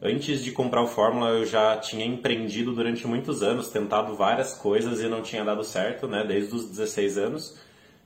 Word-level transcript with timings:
Antes 0.00 0.44
de 0.44 0.52
comprar 0.52 0.82
o 0.82 0.86
Fórmula, 0.86 1.30
eu 1.30 1.44
já 1.44 1.76
tinha 1.76 2.06
empreendido 2.06 2.72
durante 2.72 3.04
muitos 3.06 3.42
anos, 3.42 3.68
tentado 3.68 4.14
várias 4.14 4.54
coisas 4.54 5.00
e 5.00 5.08
não 5.08 5.22
tinha 5.22 5.44
dado 5.44 5.64
certo, 5.64 6.06
né, 6.06 6.24
desde 6.26 6.54
os 6.54 6.68
16 6.68 7.18
anos. 7.18 7.58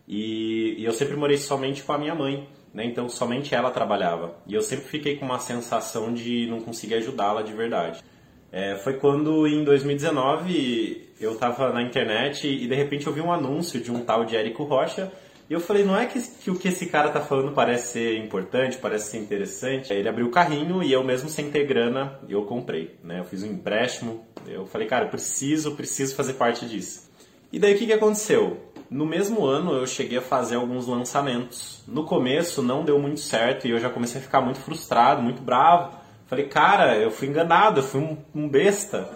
E, 0.08 0.74
e 0.78 0.84
eu 0.86 0.92
sempre 0.92 1.16
morei 1.16 1.36
somente 1.36 1.82
com 1.82 1.92
a 1.92 1.98
minha 1.98 2.14
mãe, 2.14 2.48
né, 2.72 2.86
então 2.86 3.10
somente 3.10 3.54
ela 3.54 3.70
trabalhava. 3.70 4.34
E 4.46 4.54
eu 4.54 4.62
sempre 4.62 4.86
fiquei 4.86 5.16
com 5.16 5.26
uma 5.26 5.38
sensação 5.38 6.14
de 6.14 6.46
não 6.48 6.60
conseguir 6.60 6.94
ajudá-la 6.94 7.42
de 7.42 7.52
verdade. 7.52 8.02
É, 8.50 8.77
foi 8.77 8.95
quando 8.95 9.46
em 9.46 9.62
2019 9.62 11.11
eu 11.20 11.32
estava 11.32 11.72
na 11.72 11.82
internet 11.82 12.46
e 12.48 12.66
de 12.66 12.74
repente 12.74 13.06
eu 13.06 13.12
vi 13.12 13.20
um 13.20 13.32
anúncio 13.32 13.80
de 13.80 13.90
um 13.90 14.02
tal 14.02 14.24
de 14.24 14.34
Érico 14.34 14.64
Rocha 14.64 15.12
e 15.50 15.52
eu 15.52 15.61
falei, 15.61 15.84
não 15.84 15.96
é 15.96 16.06
que, 16.06 16.20
que 16.20 16.50
o 16.50 16.58
que 16.58 16.68
esse 16.68 16.86
cara 16.86 17.11
tá 17.11 17.20
falando 17.20 17.52
parece 17.52 17.93
ser 17.93 18.18
importante, 18.18 18.79
parece 18.79 19.11
ser 19.11 19.18
interessante. 19.18 19.93
Ele 19.93 20.08
abriu 20.08 20.26
o 20.26 20.30
carrinho 20.30 20.82
e 20.82 20.93
eu 20.93 21.04
mesmo 21.04 21.29
sem 21.29 21.50
ter 21.50 21.66
grana, 21.66 22.18
eu 22.29 22.45
comprei, 22.45 22.96
né? 23.02 23.20
Eu 23.20 23.25
fiz 23.25 23.43
um 23.43 23.48
empréstimo, 23.48 24.25
eu 24.46 24.67
falei, 24.67 24.86
cara, 24.86 25.07
preciso, 25.07 25.72
preciso 25.72 26.14
fazer 26.14 26.34
parte 26.34 26.67
disso. 26.67 27.11
E 27.53 27.58
daí 27.58 27.75
o 27.75 27.79
que, 27.79 27.86
que 27.86 27.93
aconteceu? 27.93 28.72
No 28.89 29.04
mesmo 29.04 29.44
ano 29.44 29.72
eu 29.72 29.86
cheguei 29.86 30.18
a 30.18 30.22
fazer 30.22 30.57
alguns 30.57 30.86
lançamentos. 30.86 31.82
No 31.86 32.05
começo 32.05 32.62
não 32.62 32.84
deu 32.84 32.98
muito 32.98 33.20
certo 33.20 33.67
e 33.67 33.70
eu 33.70 33.78
já 33.78 33.91
comecei 33.91 34.20
a 34.20 34.25
ficar 34.25 34.41
muito 34.41 34.61
frustrado, 34.61 35.22
muito 35.22 35.42
bravo. 35.42 35.95
Falei, 36.27 36.47
cara, 36.47 36.97
eu 36.97 37.11
fui 37.11 37.28
enganado, 37.28 37.81
eu 37.81 37.84
fui 37.84 38.00
um, 38.00 38.17
um 38.34 38.48
besta. 38.48 39.11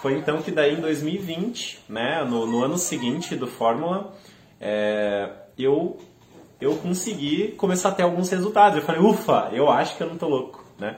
Foi 0.00 0.14
então 0.14 0.40
que 0.40 0.50
daí 0.50 0.74
em 0.74 0.80
2020, 0.80 1.84
né, 1.88 2.24
no, 2.24 2.46
no 2.46 2.64
ano 2.64 2.78
seguinte 2.78 3.36
do 3.36 3.46
Fórmula, 3.46 4.14
é, 4.60 5.28
eu, 5.58 5.98
eu 6.60 6.76
consegui 6.76 7.48
começar 7.52 7.90
a 7.90 7.92
ter 7.92 8.02
alguns 8.02 8.30
resultados. 8.30 8.78
Eu 8.78 8.84
falei, 8.84 9.00
ufa, 9.00 9.50
eu 9.52 9.70
acho 9.70 9.96
que 9.96 10.02
eu 10.02 10.08
não 10.08 10.16
tô 10.16 10.28
louco, 10.28 10.64
né? 10.78 10.96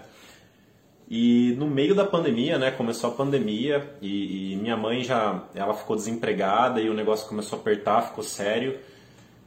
E 1.09 1.55
no 1.57 1.69
meio 1.69 1.95
da 1.95 2.05
pandemia, 2.05 2.59
né, 2.59 2.73
começou 2.73 3.11
a 3.11 3.13
pandemia 3.13 3.95
e, 4.03 4.55
e, 4.55 4.57
minha 4.57 4.77
mãe 4.77 5.05
já, 5.05 5.45
ela 5.55 5.73
ficou 5.73 5.95
desempregada 5.95 6.81
e 6.81 6.91
o 6.91 6.95
negócio 6.95 7.29
começou 7.29 7.59
a 7.59 7.61
apertar, 7.61 8.09
ficou 8.09 8.25
sério. 8.25 8.79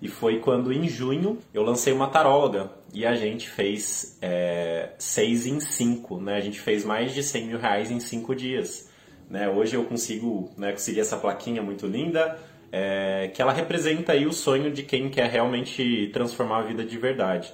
E 0.02 0.07
foi 0.07 0.39
quando 0.39 0.71
em 0.71 0.87
junho 0.87 1.37
eu 1.53 1.61
lancei 1.61 1.91
uma 1.91 2.07
taróloga 2.07 2.71
e 2.93 3.05
a 3.05 3.13
gente 3.15 3.49
fez 3.49 4.17
é, 4.21 4.91
seis 4.97 5.45
em 5.45 5.59
cinco, 5.59 6.21
né? 6.21 6.37
A 6.37 6.39
gente 6.39 6.61
fez 6.61 6.85
mais 6.85 7.13
de 7.13 7.21
100 7.21 7.47
mil 7.47 7.59
reais 7.59 7.91
em 7.91 7.99
cinco 7.99 8.33
dias. 8.33 8.89
Né? 9.30 9.49
Hoje 9.49 9.75
eu 9.75 9.83
consigo 9.83 10.49
né, 10.57 10.71
conseguir 10.71 11.02
essa 11.02 11.17
plaquinha 11.17 11.61
muito 11.61 11.85
linda, 11.85 12.39
é, 12.71 13.31
que 13.33 13.41
ela 13.41 13.53
representa 13.53 14.13
aí 14.13 14.25
o 14.25 14.33
sonho 14.33 14.71
de 14.71 14.83
quem 14.83 15.09
quer 15.09 15.29
realmente 15.29 16.09
transformar 16.13 16.59
a 16.59 16.63
vida 16.63 16.83
de 16.83 16.97
verdade. 16.97 17.53